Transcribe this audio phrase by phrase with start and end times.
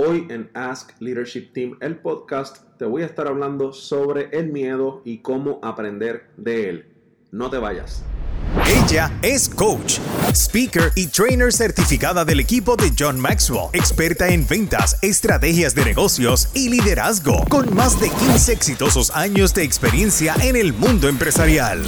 [0.00, 5.02] Hoy en Ask Leadership Team, el podcast, te voy a estar hablando sobre el miedo
[5.04, 6.86] y cómo aprender de él.
[7.32, 8.04] No te vayas.
[8.68, 9.98] Ella es coach,
[10.32, 16.48] speaker y trainer certificada del equipo de John Maxwell, experta en ventas, estrategias de negocios
[16.54, 21.82] y liderazgo, con más de 15 exitosos años de experiencia en el mundo empresarial.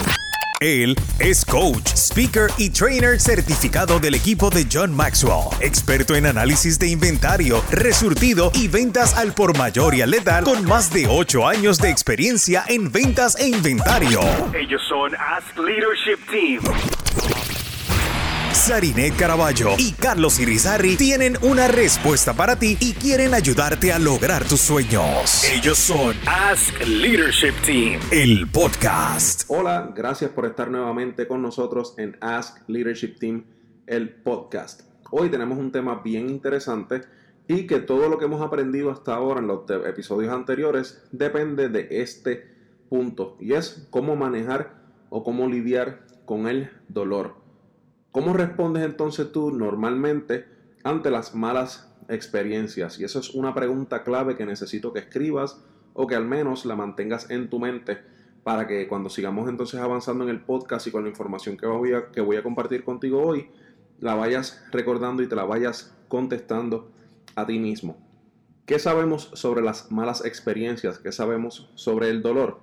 [0.63, 6.79] Él es coach, speaker y trainer certificado del equipo de John Maxwell, experto en análisis
[6.79, 11.49] de inventario, resurtido y ventas al por mayor y al letal, con más de 8
[11.49, 14.21] años de experiencia en ventas e inventario.
[14.53, 17.40] Ellos son Ask Leadership Team.
[18.53, 24.45] Sarinet Caraballo y Carlos Irizarri tienen una respuesta para ti y quieren ayudarte a lograr
[24.45, 25.45] tus sueños.
[25.45, 28.01] Ellos son Ask Leadership Team.
[28.11, 29.45] el podcast.
[29.49, 33.45] Hola, gracias por estar nuevamente con nosotros en Ask Leadership Team,
[33.87, 34.83] el podcast.
[35.11, 37.03] Hoy tenemos un tema bien interesante
[37.49, 41.89] y que todo lo que hemos aprendido hasta ahora en los episodios anteriores depende de
[41.91, 42.49] este
[42.89, 44.75] punto y es cómo manejar
[45.09, 47.40] o cómo lidiar con el dolor.
[48.13, 50.45] ¿Cómo respondes entonces tú normalmente
[50.83, 52.99] ante las malas experiencias?
[52.99, 55.63] Y eso es una pregunta clave que necesito que escribas
[55.95, 57.99] o que al menos la mantengas en tu mente
[58.43, 61.93] para que cuando sigamos entonces avanzando en el podcast y con la información que voy
[61.93, 63.49] a, que voy a compartir contigo hoy,
[64.01, 66.91] la vayas recordando y te la vayas contestando
[67.37, 67.97] a ti mismo.
[68.67, 70.99] ¿Qué sabemos sobre las malas experiencias?
[70.99, 72.59] ¿Qué sabemos sobre el dolor?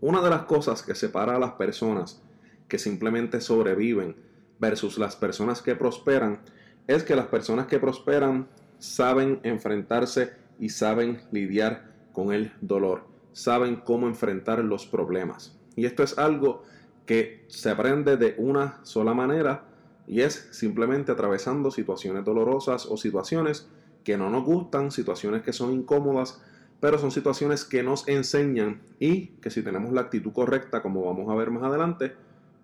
[0.00, 2.22] Una de las cosas que separa a las personas
[2.68, 4.27] que simplemente sobreviven
[4.58, 6.40] versus las personas que prosperan
[6.86, 13.76] es que las personas que prosperan saben enfrentarse y saben lidiar con el dolor, saben
[13.76, 15.56] cómo enfrentar los problemas.
[15.76, 16.62] Y esto es algo
[17.06, 19.64] que se aprende de una sola manera
[20.06, 23.68] y es simplemente atravesando situaciones dolorosas o situaciones
[24.04, 26.42] que no nos gustan, situaciones que son incómodas,
[26.80, 31.28] pero son situaciones que nos enseñan y que si tenemos la actitud correcta, como vamos
[31.30, 32.14] a ver más adelante,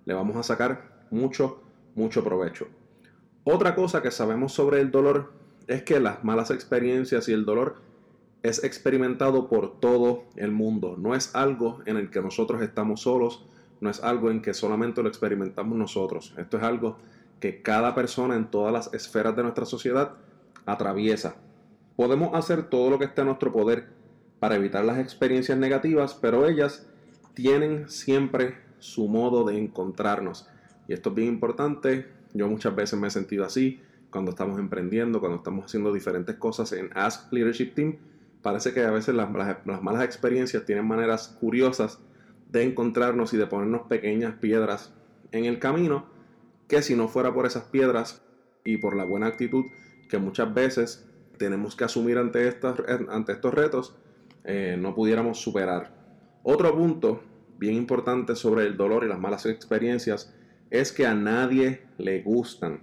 [0.07, 1.63] le vamos a sacar mucho,
[1.95, 2.67] mucho provecho.
[3.45, 5.33] Otra cosa que sabemos sobre el dolor
[5.67, 7.77] es que las malas experiencias y el dolor
[8.43, 10.97] es experimentado por todo el mundo.
[10.99, 13.47] No es algo en el que nosotros estamos solos,
[13.81, 16.35] no es algo en que solamente lo experimentamos nosotros.
[16.37, 16.99] Esto es algo
[17.41, 20.13] que cada persona en todas las esferas de nuestra sociedad
[20.67, 21.37] atraviesa.
[21.97, 23.89] Podemos hacer todo lo que esté a nuestro poder
[24.41, 26.87] para evitar las experiencias negativas, pero ellas
[27.35, 30.49] tienen siempre su modo de encontrarnos.
[30.89, 32.07] Y esto es bien importante.
[32.33, 33.81] Yo muchas veces me he sentido así
[34.11, 37.97] cuando estamos emprendiendo, cuando estamos haciendo diferentes cosas en Ask Leadership Team.
[38.43, 41.99] Parece que a veces las, las- las malas experiencias tienen maneras curiosas
[42.51, 44.93] de encontrarnos y de ponernos pequeñas piedras
[45.33, 46.07] en el camino,
[46.69, 48.23] que si no fuera por esas piedras
[48.65, 49.65] y por la buena actitud
[50.09, 51.07] que muchas veces
[51.39, 52.77] tenemos que asumir ante, estas,
[53.09, 53.97] ante estos retos,
[54.45, 55.93] eh, no pudiéramos superar.
[56.45, 57.23] Otro punto
[57.59, 60.33] bien importante sobre el dolor y las malas experiencias
[60.71, 62.81] es que a nadie le gustan.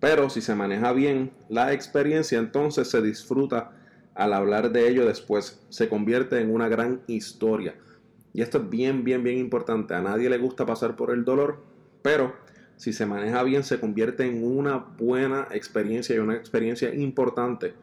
[0.00, 3.72] Pero si se maneja bien la experiencia, entonces se disfruta
[4.14, 5.64] al hablar de ello después.
[5.68, 7.74] Se convierte en una gran historia.
[8.34, 9.94] Y esto es bien, bien, bien importante.
[9.94, 11.62] A nadie le gusta pasar por el dolor,
[12.02, 12.34] pero
[12.76, 17.74] si se maneja bien se convierte en una buena experiencia y una experiencia importante,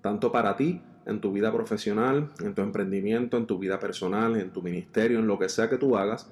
[0.00, 4.50] tanto para ti, en tu vida profesional, en tu emprendimiento, en tu vida personal, en
[4.50, 6.30] tu ministerio, en lo que sea que tú hagas.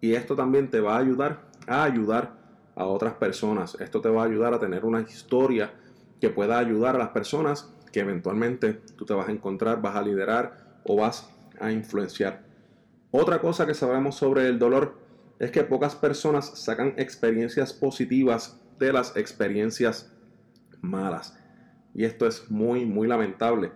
[0.00, 2.32] Y esto también te va a ayudar a ayudar
[2.74, 3.76] a otras personas.
[3.80, 5.72] Esto te va a ayudar a tener una historia
[6.20, 10.02] que pueda ayudar a las personas que eventualmente tú te vas a encontrar, vas a
[10.02, 12.42] liderar o vas a influenciar.
[13.10, 14.98] Otra cosa que sabemos sobre el dolor
[15.38, 20.12] es que pocas personas sacan experiencias positivas de las experiencias
[20.80, 21.38] malas.
[21.94, 23.70] Y esto es muy, muy lamentable.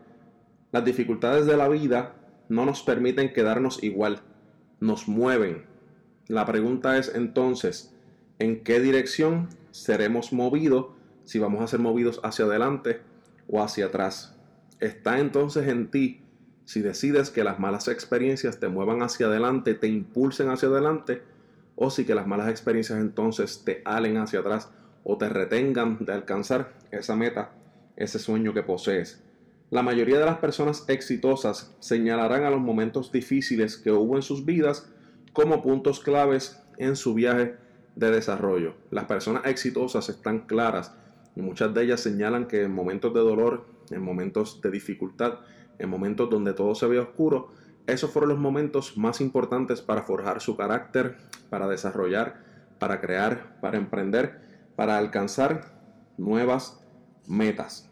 [0.73, 2.17] Las dificultades de la vida
[2.49, 4.21] no nos permiten quedarnos igual,
[4.81, 5.68] nos mueven.
[6.29, 7.95] La pregunta es entonces,
[8.39, 10.89] ¿en qué dirección seremos movidos
[11.25, 13.01] si vamos a ser movidos hacia adelante
[13.49, 14.37] o hacia atrás?
[14.79, 16.21] Está entonces en ti
[16.67, 21.23] si decides que las malas experiencias te muevan hacia adelante, te impulsen hacia adelante,
[21.77, 24.69] o si que las malas experiencias entonces te alen hacia atrás
[25.05, 27.53] o te retengan de alcanzar esa meta,
[27.97, 29.25] ese sueño que posees.
[29.71, 34.45] La mayoría de las personas exitosas señalarán a los momentos difíciles que hubo en sus
[34.45, 34.93] vidas
[35.33, 37.57] como puntos claves en su viaje
[37.97, 38.75] de desarrollo.
[38.91, 40.95] Las personas exitosas están claras
[41.35, 45.41] y muchas de ellas señalan que en momentos de dolor, en momentos de dificultad,
[45.79, 47.49] en momentos donde todo se ve oscuro,
[47.87, 51.17] esos fueron los momentos más importantes para forjar su carácter,
[51.49, 52.45] para desarrollar,
[52.79, 54.41] para crear, para emprender,
[54.77, 55.81] para alcanzar
[56.17, 56.85] nuevas
[57.27, 57.91] metas.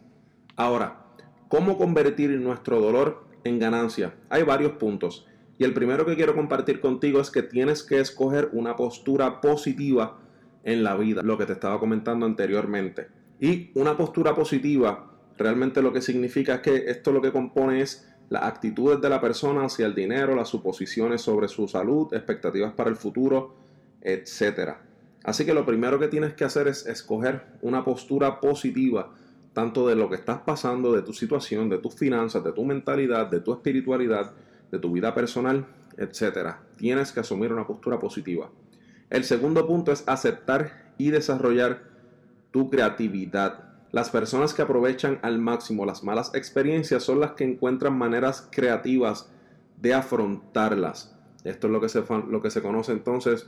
[0.55, 1.07] Ahora,
[1.49, 4.13] ¿Cómo convertir nuestro dolor en ganancia?
[4.29, 5.25] Hay varios puntos.
[5.57, 10.19] Y el primero que quiero compartir contigo es que tienes que escoger una postura positiva
[10.63, 13.07] en la vida, lo que te estaba comentando anteriormente.
[13.39, 18.07] Y una postura positiva realmente lo que significa es que esto lo que compone es
[18.29, 22.89] las actitudes de la persona hacia el dinero, las suposiciones sobre su salud, expectativas para
[22.89, 23.55] el futuro,
[24.01, 24.73] etc.
[25.23, 29.13] Así que lo primero que tienes que hacer es escoger una postura positiva,
[29.53, 33.27] tanto de lo que estás pasando, de tu situación, de tus finanzas, de tu mentalidad,
[33.27, 34.33] de tu espiritualidad,
[34.71, 35.67] de tu vida personal,
[35.97, 36.55] etc.
[36.75, 38.49] Tienes que asumir una postura positiva.
[39.09, 41.83] El segundo punto es aceptar y desarrollar
[42.51, 43.63] tu creatividad.
[43.91, 49.31] Las personas que aprovechan al máximo las malas experiencias son las que encuentran maneras creativas
[49.81, 51.15] de afrontarlas.
[51.43, 53.47] Esto es lo que se, lo que se conoce entonces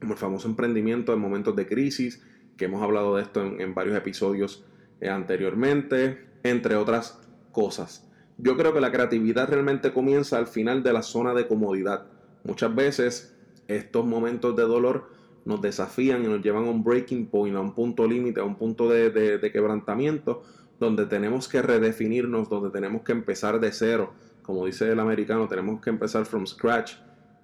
[0.00, 2.22] como el famoso emprendimiento en momentos de crisis,
[2.56, 4.64] que hemos hablado de esto en, varios episodios
[5.00, 7.20] eh, anteriormente, entre otras
[7.52, 8.09] cosas.
[8.42, 12.06] Yo creo que la creatividad realmente comienza al final de la zona de comodidad.
[12.44, 13.36] Muchas veces
[13.68, 15.10] estos momentos de dolor
[15.44, 18.56] nos desafían y nos llevan a un breaking point, a un punto límite, a un
[18.56, 20.42] punto de, de, quebrantamiento,
[20.78, 24.14] donde tenemos que redefinirnos, donde tenemos que empezar de cero.
[24.42, 26.94] Como dice el americano, tenemos que empezar from scratch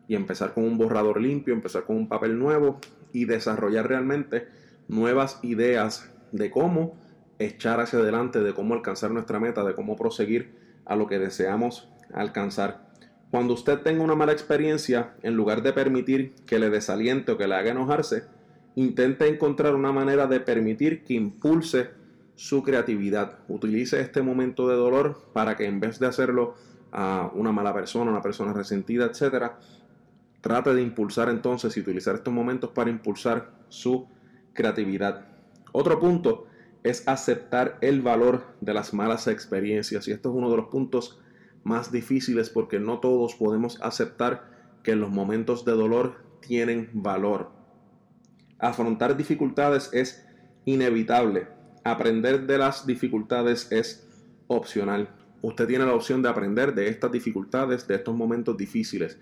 [0.09, 2.79] y empezar con un borrador limpio, empezar con un papel nuevo
[3.13, 4.49] y desarrollar realmente
[4.89, 6.99] nuevas ideas de cómo
[7.39, 11.89] echar hacia adelante, de cómo alcanzar nuestra meta, de cómo proseguir a lo que deseamos
[12.15, 12.87] alcanzar.
[13.31, 17.49] Cuando usted tenga una mala experiencia, en lugar de permitir que le desaliente o que
[17.49, 18.25] le haga enojarse,
[18.77, 21.91] intente encontrar una manera de permitir que impulse
[22.37, 23.39] su creatividad.
[23.49, 26.55] Utilice este momento de dolor para que en vez de hacerlo
[26.93, 29.59] a una mala persona, una persona resentida, etcétera,
[30.41, 34.07] trate de impulsar entonces y utilizar estos momentos para impulsar su
[34.53, 35.27] creatividad.
[35.73, 36.47] Otro punto
[36.87, 41.19] es aceptar el valor de las malas experiencias y esto es uno de los puntos
[41.65, 47.51] más difíciles porque no todos podemos aceptar que los momentos de dolor tienen valor.
[48.61, 50.25] Afrontar dificultades es
[50.65, 51.49] inevitable.
[51.83, 54.09] Aprender de las dificultades es
[54.47, 55.11] opcional.
[55.43, 59.19] Usted tiene la opción de aprender de estas dificultades, de estos momentos difíciles.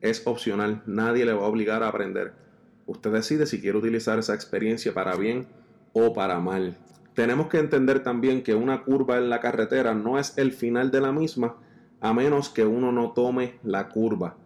[0.00, 0.84] Es opcional.
[0.86, 2.32] Nadie le va a obligar a aprender.
[2.86, 5.48] Usted decide si quiere utilizar esa experiencia para bien
[5.92, 6.76] o para mal.
[7.18, 11.00] Tenemos que entender también que una curva en la carretera no es el final de
[11.00, 11.56] la misma,
[12.00, 14.36] a menos que uno no tome la curva.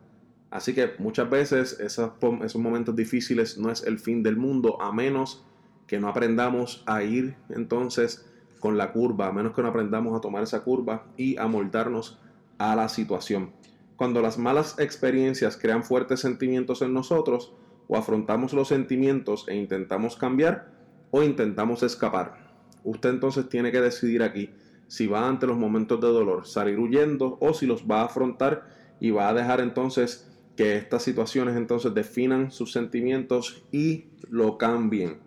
[0.51, 4.91] Así que muchas veces esos, esos momentos difíciles no es el fin del mundo, a
[4.91, 5.45] menos
[5.87, 8.27] que no aprendamos a ir entonces
[8.59, 12.23] con la curva, a menos que no aprendamos a tomar esa curva y a moldarnos
[12.57, 13.53] a la situación.
[13.97, 17.53] Cuando las malas experiencias crean fuertes sentimientos en nosotros,
[17.87, 20.73] o afrontamos los sentimientos e intentamos cambiar,
[21.11, 22.42] o intentamos escapar.
[22.85, 24.51] Usted entonces tiene que decidir aquí
[24.89, 28.67] si va ante los momentos de dolor salir huyendo o si los va a afrontar
[29.01, 35.19] y va a dejar entonces que estas situaciones entonces definan sus sentimientos y lo cambien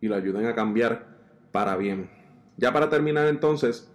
[0.00, 1.08] y lo ayuden a cambiar
[1.52, 2.08] para bien.
[2.56, 3.90] Ya para terminar entonces,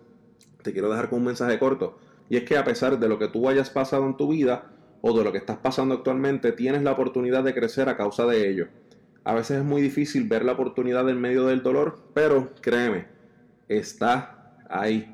[0.64, 1.98] te quiero dejar con un mensaje corto
[2.30, 4.72] y es que a pesar de lo que tú hayas pasado en tu vida
[5.02, 8.50] o de lo que estás pasando actualmente, tienes la oportunidad de crecer a causa de
[8.50, 8.68] ello.
[9.26, 13.08] A veces es muy difícil ver la oportunidad en medio del dolor, pero créeme,
[13.68, 15.14] está ahí.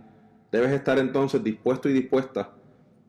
[0.52, 2.52] Debes estar entonces dispuesto y dispuesta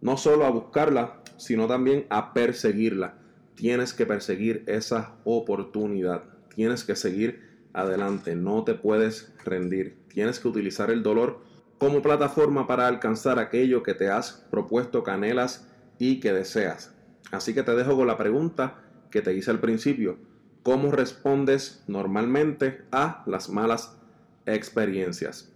[0.03, 3.15] no solo a buscarla, sino también a perseguirla.
[3.55, 6.25] Tienes que perseguir esa oportunidad.
[6.55, 8.35] Tienes que seguir adelante.
[8.35, 9.97] No te puedes rendir.
[10.09, 11.41] Tienes que utilizar el dolor
[11.79, 15.69] como plataforma para alcanzar aquello que te has propuesto, canelas
[15.99, 16.93] y que deseas.
[17.31, 20.19] Así que te dejo con la pregunta que te hice al principio.
[20.63, 23.97] ¿Cómo respondes normalmente a las malas
[24.47, 25.53] experiencias?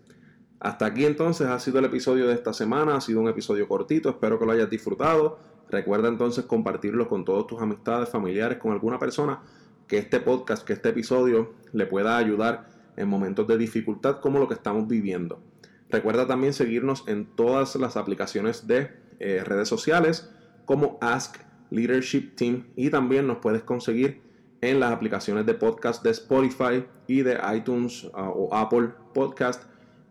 [0.58, 4.10] Hasta aquí entonces ha sido el episodio de esta semana, ha sido un episodio cortito,
[4.10, 5.38] espero que lo hayas disfrutado.
[5.70, 9.42] Recuerda entonces compartirlo con todas tus amistades, familiares, con alguna persona
[9.86, 14.48] que este podcast, que este episodio le pueda ayudar en momentos de dificultad como lo
[14.48, 15.40] que estamos viviendo.
[15.88, 20.32] Recuerda también seguirnos en todas las aplicaciones de eh, redes sociales
[20.64, 21.36] como Ask
[21.70, 24.25] Leadership Team y también nos puedes conseguir
[24.60, 29.64] en las aplicaciones de podcast de Spotify y de iTunes ah, o Apple Podcast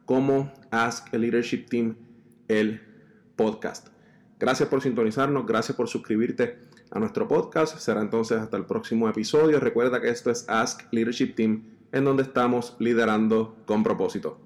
[0.06, 1.96] como Ask Leadership Team,
[2.48, 2.82] el
[3.36, 3.88] podcast.
[4.40, 6.60] Gracias por sintonizarnos, gracias por suscribirte
[6.92, 7.78] a nuestro podcast.
[7.78, 9.60] Será entonces hasta el próximo episodio.
[9.60, 14.40] Recuerda que esto es Ask Leadership Team, en donde estamos liderando con propósito.